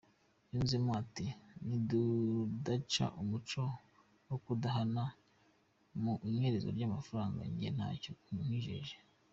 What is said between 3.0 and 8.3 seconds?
umuco wo kudahana mu inyerezwa ry’amafaranga, njye ntacyo